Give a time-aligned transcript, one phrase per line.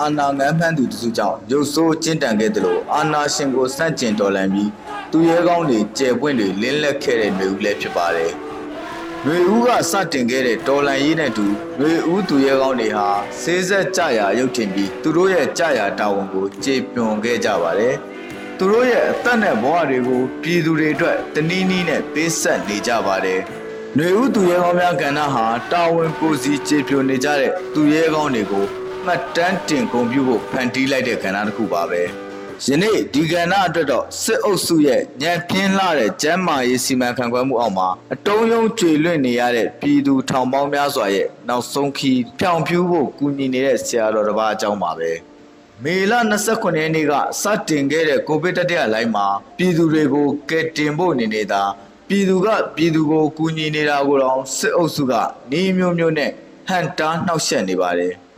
[0.00, 4.70] အာဏာငန်းဖန်းသူတစုကြောင့်ရုပ်ဆိုးကျင့်တန်ခဲ့တယ်လို့အာဏာရှင်ကိုစန့်ကျင်တော်လှန်ပြီး
[5.12, 8.32] သူရဲကောင်းတွေကျယ်ပွင့်တွေလင်းလက်ခဲ့တဲ့မျိုးလည်းဖြစ်ပါတယ်။
[9.24, 11.46] နှွေဦးကစတင်ခဲ့တဲ့တော်လှန်ရေးနဲ့တူ
[11.80, 13.08] နှွေဦးသူရဲကောင်းတွေဟာ
[13.42, 17.94] စေးဆက်ကြရာရုပ်ထင်ပြီးသူတို့ရဲ့ကြရာတာဝန်ကိုကျေပွန်ခဲ့ကြပါတယ်။
[18.58, 23.40] သူတို့ရဲ့အသက်နဲ့ဘဝတွေကိုပြည်သူတွေအတွက်တနည်းနည်းနဲ့ပေးဆက်နေကြပါတယ်။
[23.96, 28.66] နှွေဦးသူရဲကောင်းများကဏ္ဍဟာတာဝန်ကိုစီကျေပြိုနေကြတဲ့သူရဲကောင်းတွေကို
[29.06, 32.02] မှတ်တမ်းတင်ဂုဏ်ပြုဖို့ဖန်တီးလိုက်တဲ့ကဏ္ဍတစ်ခုပါပဲ။
[32.68, 45.10] ယနေ့ဒီကဏ္ဍအတွက်တော့စစ်အုပ်စုရဲ့ညံပြင်းလာတဲ့ကျမ်းမာရေးစီမံခန့်ခွဲမှုအောက်မှာအတုံးယုံကြွေလွင့်နေရတဲ့ပြည်သူထောင်ပေါင်းများစွာရဲ့နောက်ဆုံးခီးဖြောင်ဖြူးဖို့ကူညီနေတဲ့ဆရာတော်တစ်ပါးအကြောင်းပါပဲ။
[45.84, 46.12] မေလ
[46.46, 47.12] 29ရက်နေ့က
[47.42, 49.26] စတင်ခဲ့တဲ့ကိုဗစ်တတိယလိုင်းမှာ
[49.58, 51.62] ပြည်သူတွေကိုကယ်တင်ဖို့နေနေတာ
[52.08, 55.12] ပြည်သူကပြည်သူကိုကူညီနေတာကိုတော့စစ်အုပ်စုက
[55.52, 56.30] နေမျိုးမျိုးနဲ့
[56.68, 58.14] ဟန်တာနှောက်ယှက်နေပါတယ်။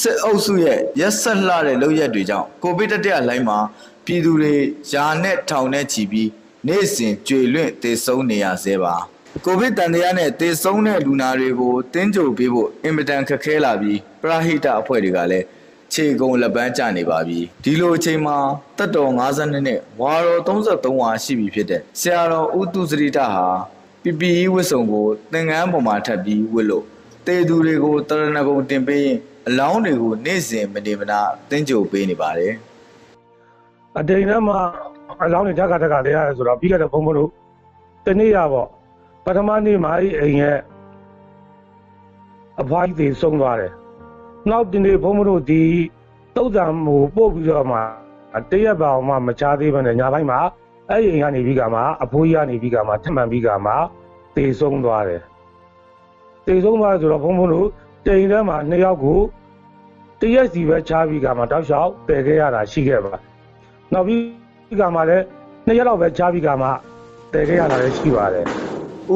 [0.00, 3.58] စစ်အုပ်စုရဲ့ရက်ဆက်လှတဲ့လုပ်ရက်တွေကြောင့်ကိုဗစ်တတိယလိုင်းမှာ
[4.04, 4.54] ပြည်သူတွေ
[4.92, 6.28] ယာနဲ့ထောင်နဲ့ချီပြီး
[6.68, 8.94] နေ့စဉ်ကြွေလွင့်တေဆုံးနေရဆဲပါ။
[9.44, 15.46] ကိုဗစ်တန်တရားနဲ့တေဆုံးတဲ့လူနာတွေကိုတင်းကြိုပေးဖို့အင်မတန်ခက်ခဲလာပြီးပရဟိတအဖွဲ့တွေကလည်း
[15.92, 18.36] ခြေကုံလက်ပန်းကျနေပါပြီဒီလိုအချိန်မှာ
[18.78, 23.46] တက်တော်52နဲ့ဝါတော်33ဝါရှိပြီဖြစ်တဲ့ဆရာတော်ဦးသူစရိတဟာ
[24.02, 26.84] PPE ဝတ်စုံကိုသင်္ကန်းပေါ်မှာထပ်ပြီးဝတ်လို့
[27.26, 32.52] တေသူတွေကိုတရဏဂုံတင်ပေးရင် အလောင်းတွေကိုနေ့စဉ်မနေမနာတင်းကြိုပေးနေပါတယ်
[33.98, 34.58] အတိန်ထဲမှာ
[35.24, 37.30] အလောင်းတွေဓာတ်ကဓာတ်ကလေးရတယ်ဆိုတော့ပြီးခဲ့တဲ့ဘုံဘုံတို့
[38.06, 38.68] တနေ့ရပေါ့
[39.24, 40.58] ပထမနေ့မှာအဲ့အိမ်ရဲ့
[42.60, 43.72] အဖွားကြီးတွေဆုံးသွားတယ်
[44.50, 45.62] နောက်ဒီနေ့ဘုံဘုံတို့ဒီ
[46.36, 47.78] တုတ်တံမူပို့ပြီးတော့မှ
[48.50, 50.40] တရက်ပါအောင်မှမချသေးဘဲနဲ့ညာဘက်မှာ
[50.90, 53.72] အဲ့အိမ်ကနေပြီးကမှအဖိုးကြီးကနေပြီးကမှထပ်မှန်ပြီးကမှ
[54.36, 55.22] တေဆုံးသွားတယ်
[56.46, 57.68] တေဆုံးသွားဆိုတော့ဘုံဘုံတို့
[58.06, 59.20] တိမ်ထဲမှာနှစ်ယောက်ကို
[60.20, 63.14] တရက်စီပဲချပြီးကမှတောက်လျှောက်ပယ်ခဲ့ရတာရှိခဲ့ပါ
[63.92, 65.24] နောက်ပြီးကမှလည်း
[65.66, 66.68] နှစ်ရက်လောက်ပဲကြားပြီးကမှ
[67.32, 68.46] တည်ခဲ့ရတာလည်းရှိပါတယ်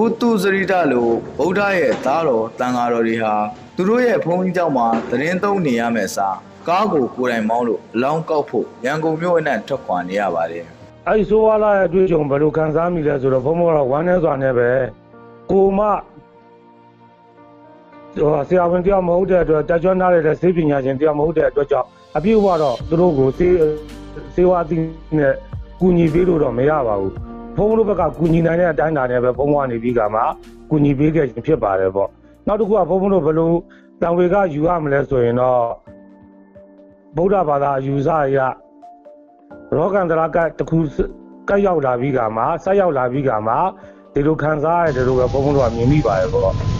[0.00, 1.08] ဦးသူစရိတလို
[1.38, 3.34] ဗုဒ္ဓရဲ့သားတော်တန်ဃာတော်တွေဟာ
[3.76, 6.36] သူတို့ရဲ့ဘုန်းကြီးကျောင်းမှာသတင်းသုံးနေရမယ်စား
[6.68, 10.64] ကားကိုကိုယ်တိုင်မောင်းလို့အလောင်းကောက်ဖို့ရန်ကုန်မြို့အနှံ့ထွက်ခွာနေရပါတယ်
[11.06, 14.70] အဲဒီဆိုဝါလာရဲ့အတွေ့အကြုံဘယ်လိုခံစားမိလဲဆိုတော့ဘုံဘုံကတော့ဝမ်းနေစွာနဲ့ပဲ
[15.50, 15.96] ကိုမဟို
[18.48, 23.48] ဆရာဝန်တယောက်မဟုတ်တဲ့အတွက်တက်ကြွနားရတဲ့စေပညာရှင်တယောက်မဟုတ်တဲ့အတွက်ကြောင့်အပြည့်အဝတော့သူတို့ကိုစေ
[24.34, 24.82] စေဝါသီး
[25.18, 25.32] နဲ့
[25.80, 27.12] ကူညီပေးလို့တော့မရပါဘူး
[27.56, 30.20] ဘုံဘုံတို့ဘက်ကကူညီနိုင်တဲ့အတိုင်းအတာနဲ့ပဲဘုံဘုံကနေပြီးကမှ
[30.70, 32.08] ကူညီပေးခဲ့ခြင်းဖြစ်ပါတယ်ပေါ့
[32.46, 33.52] နောက်တစ်ခုကဘုံဘုံတို့ဘယ်လို
[34.02, 35.60] တံဝေကယူရမလဲဆိုရင်တော့
[37.16, 38.38] ဗုဒ္ဓဘာသာအယူဆအရ
[39.74, 40.78] ရောဂန္တရာကတခု
[41.48, 43.54] ကတ်ရောက်လာပြီးကမှဆက်ရောက်လာပြီးကမှ
[44.14, 46.75] ဒီလိုခံစားရတယ်လို့ပဲဘုံဘုံတို့ကမြင်မိပါတယ်ပေါ့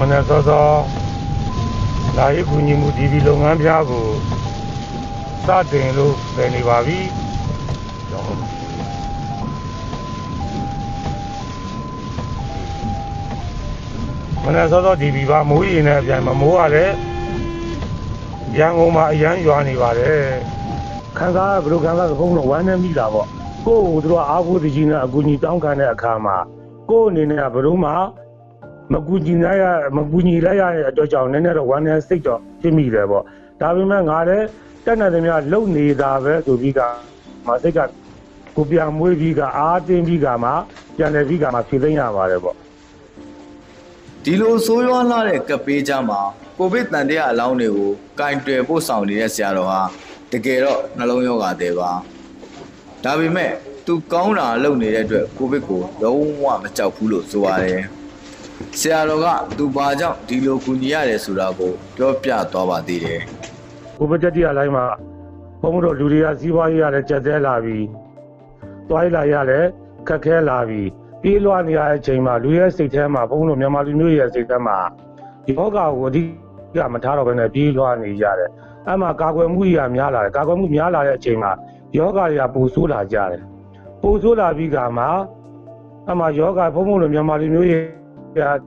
[0.00, 0.66] မနေ့စောစော
[2.16, 4.06] လာရေးကူညီမှုဒီဒီလုပ်ငန်းပြားကို
[5.46, 6.98] စတင်လို့ပြင်နေပါပြီ
[8.08, 8.36] ကျွန်တော်
[14.44, 16.90] မနေ့စောစောဒီဘီပါမိုးရင်နဲ့အပြန်မမိုးရတယ်
[18.58, 20.24] ရန်ကုန်မှာအရန်ရွာနေပါတယ်
[21.18, 23.28] ခံစားရဘယ်လိုခံစားရဘုံတော့ဝမ်းနေမိတာပေါ့
[23.66, 26.36] ကိုယ့်ကိုသူတို့အားကိုးတကြီးနဲ့အကူအညီတောင်းခံတဲ့အခါမှာ
[26.90, 27.90] ကိုယ့်အနေနဲ့ကဘယ်လိုမှ
[28.92, 29.64] မကူညီနိုင်ရ
[29.96, 33.24] မကူညီလိုက်ရတဲ့အတွက်ကြောင့်နည်းနည်းတော့ဝမ်းနေစိတ်တော့ဖြစ်မိတယ်ပေါ့
[33.60, 34.46] ဒါပေမဲ့ငါလည်း
[34.84, 36.80] တက်နေတယ်များလုံနေတာပဲဆိုပြီးက
[37.46, 37.78] မစိတ်က
[38.56, 40.50] ကိုပြန်မွေးပြီးကအားတင်းပြီးကမှ
[40.96, 42.56] ပြန်လည်ပြီးကမှဖြည့်သိမ်းရပါတယ်ပေါ့
[44.24, 46.20] ဒီလိုဆိုးရွားလာတဲ့ကပ်ပေးကြမှာ
[46.58, 47.90] ကိုဗစ်တန်တရားအလောင်းတွေကို
[48.20, 49.80] ကင်တွယ်ပို့ဆောင်နေတဲ့ဆရာတော်ဟာ
[50.32, 51.90] တကယ်တော့နှလုံးရောဂါသေးပါ
[53.04, 53.52] ဒါပေမဲ့
[53.86, 57.82] သူကောင်းတာလုပ်နေတဲ့အတွက်ကိုဗစ်ကိုလုံးဝမကြောက်ဘူးလို့ဆိုပါတယ်
[58.80, 59.26] ဆရာတော်က
[59.58, 63.20] သူဘာကြောင့်ဒီလိုကူညီရတယ်ဆိုတာကိုပြောပြသွားပါသေးတယ်
[63.96, 64.84] ကိုဗစ်တတိယလိုင်းမှာ
[65.62, 67.86] ဘုံတို့လူတွေကစီးပွားရေးရတယ်ကြက်တဲလာပြီး
[68.88, 69.64] တွိုင်းလာရတယ်
[70.08, 70.88] ခက်ခဲလာပြီး
[71.22, 74.76] ပြေးလွှားနေရတဲ့အချိန်မှာလူရဲ့စိတ်ထဲမှာဘုံတို့မြန်မာလူမျိုးရဲ့စိတ်ထဲမှာ
[75.48, 76.22] ယောဂကိုအဓိ
[76.76, 78.50] ကမထားတော့ဘဲနဲ့ပြေးလွှားနေရတယ်
[78.86, 81.52] အဲ့မှာကာကွယ်မှုကြီးကများလာတယ်ကာကွယ်မှုများလာတဲ့အချိန်မှာ
[81.96, 83.42] ယောဂတွေကပူဆိုးလာကြတယ်
[84.02, 85.04] ပူဆိုးလာပြီးကမှ
[86.06, 88.03] အဲ့မှာယောဂဘုံဘုံလိုမြန်မာလူမျိုးရဲ့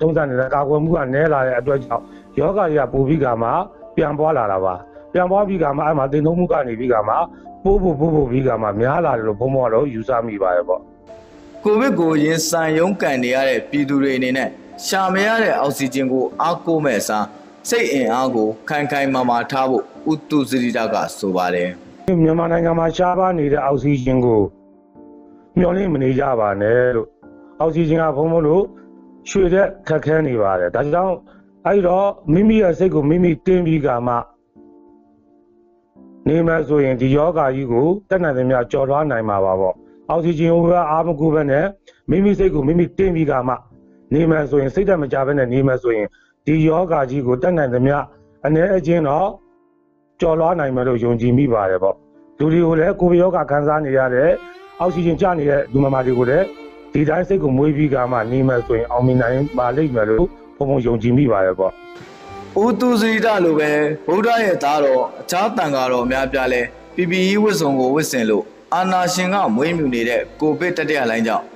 [0.01, 2.03] တုံးစံနေတဲ့ကာကွယ်မှုကနည်းလာတဲ့အတွက်ကြောင့်
[2.39, 3.49] ယောဂတွေကပူပြီးကမှ
[3.95, 4.75] ပြန်ပွားလာတာပါ
[5.13, 7.13] ပြန်ပွားပြီးကမှအဲ့မှာတင်သုံးမှုကနေပြီးကမှ
[7.63, 10.81] ပိုးဖို့ပိုးဖို့ပြီးကမှများလာတယ်လို့ဘုံဘုံကတော့ယူဆမိပါတယ်ပေါ့
[11.63, 14.49] ကိုဗစ်ကိုရင်ဆိုင်ရုံးကန်နေရတဲ့ပြည်သူတွေအနေနဲ့
[14.85, 17.25] ရှာမရတဲ့အောက်ဆီဂျင်ကိုအားကိုးမဲ့အစား
[17.69, 21.69] စိတ်အင်အားကိုခိုင်ခိုင်မာမာထားဖို့ဥတုစရိတကဆိုပါတယ်
[22.21, 24.41] မြန်မာနိုင်ငံမှာရှားပါနေတဲ့အောက်ဆီဂျင်ကို
[25.57, 27.07] မျှော်လင့်မနေကြပါနဲ့လို့
[27.59, 28.63] အောက်ဆီဂျင်ကဘုံဘုံတို့
[29.29, 31.15] ရွှေတဲ့ခက်ခဲနေပါတယ်ဒါကြောင့်
[31.65, 34.15] အဲဒီတော့မိမိရဲ့စိတ်ကိုမိမိတင်းပြီးကမှ
[36.27, 39.75] နေမှဆိုရင်ဒီယောဂါကြီးကိုတက်နိုင်သမျှကြော်လွှားနိုင်မှာပါပေါ့
[40.09, 41.65] အောက်ဆီဂျင်ကိုအားမကူပဲနဲ့
[42.09, 43.53] မိမိစိတ်ကိုမိမိတင်းပြီးကမှ
[44.13, 46.07] နေမှဆိုရင်စိတ်တက်မကြဘဲနဲ့နေမှဆိုရင်
[46.45, 47.97] ဒီယောဂါကြီးကိုတက်နိုင်သမျှ
[48.45, 49.29] အ ਨੇ အချင်းတော့
[50.21, 51.95] ကြော်လွှားနိုင်မယ်လို့ယုံကြည်မိပါတယ်ပေါ့
[52.39, 54.29] လူတွေကိုလည်းကိုယ်ယောဂခံစားနေရတဲ့
[54.79, 56.45] အောက်ဆီဂျင်ကျနေတဲ့လူမမာတွေကိုလည်း
[56.96, 60.26] ဒီတိုင်းစိတ်ကိုမွေးပြီးကမှနေမှဆိုရင်အောင်မြင်နိုင်ပါလိမ့်မယ်လို့
[60.56, 61.72] ဘုံဘုံယုံကြည်မိပါတယ်ပေါ့
[62.18, 63.70] ။ဦးသူစရိတလိုပဲ
[64.08, 66.60] ဗုဒ္ဓရဲ့သားတော်အခြားတန်ဃာတော်များပြားလဲ
[66.94, 68.44] PPE ဝတ်စုံကိုဝတ်ဆင်လို့
[68.74, 71.46] အာနာရှင်ကမွေးမြူနေတဲ့ကိုဗစ်တတိယလိုင်းကြောင့်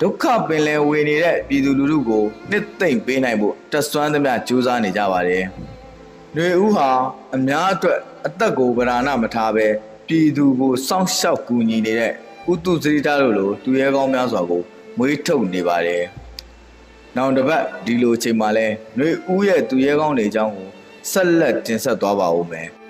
[0.00, 5.44] ဒုက္ခပင်လယ်ဝေနေတဲ့ပြည်သူလူထုကိုနှစ်သိမ့်ပေးနိုင်ဖို့တက်ဆွမ်းသမျှကြိုးစားနေကြပါတယ်။
[6.34, 6.88] ຫນွေဦးဟာ
[7.34, 9.66] အများအတွက်အသက်ကိုဗราဏမထားပဲ
[10.06, 12.12] ပြည်သူကိုစောင့်ရှောက်ကူညီနေတဲ့
[12.52, 14.62] ဥတုစရိတလို့လို့သူရဲကောင်းများစွာကို
[14.97, 16.03] မွေးထုတ်နေပါတယ်။
[17.15, 20.69] နောက်တစ်ပတ်ဒီလိုအချိန်မှာလဲຫນွေဦးရဲ့သူရဲကောင်းတွေအကြောင်းကို
[21.11, 22.69] ဆက်လက်တင်ဆက်သွားပါဦးမယ်။